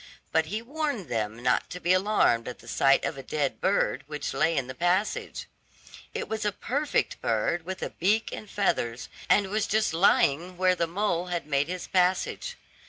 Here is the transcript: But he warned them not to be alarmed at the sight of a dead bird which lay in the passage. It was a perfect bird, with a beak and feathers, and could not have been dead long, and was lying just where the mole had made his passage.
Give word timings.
But 0.31 0.47
he 0.47 0.63
warned 0.63 1.09
them 1.09 1.43
not 1.43 1.69
to 1.69 1.79
be 1.79 1.93
alarmed 1.93 2.47
at 2.47 2.57
the 2.57 2.67
sight 2.67 3.05
of 3.05 3.19
a 3.19 3.21
dead 3.21 3.61
bird 3.61 4.03
which 4.07 4.33
lay 4.33 4.57
in 4.57 4.65
the 4.65 4.73
passage. 4.73 5.45
It 6.11 6.27
was 6.27 6.43
a 6.43 6.51
perfect 6.51 7.21
bird, 7.21 7.65
with 7.65 7.83
a 7.83 7.91
beak 7.91 8.31
and 8.31 8.49
feathers, 8.49 9.09
and 9.29 9.43
could 9.43 9.43
not 9.43 9.43
have 9.43 9.43
been 9.43 9.43
dead 9.43 9.45
long, 9.45 9.45
and 9.45 9.71
was 10.17 10.25
lying 10.25 10.47
just 10.53 10.57
where 10.57 10.75
the 10.75 10.87
mole 10.87 11.25
had 11.27 11.45
made 11.45 11.67
his 11.67 11.85
passage. 11.85 12.57